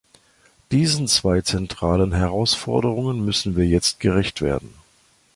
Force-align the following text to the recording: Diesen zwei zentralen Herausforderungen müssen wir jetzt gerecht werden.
Diesen 0.71 1.07
zwei 1.07 1.41
zentralen 1.41 2.11
Herausforderungen 2.11 3.23
müssen 3.23 3.55
wir 3.55 3.67
jetzt 3.67 3.99
gerecht 3.99 4.41
werden. 4.41 4.73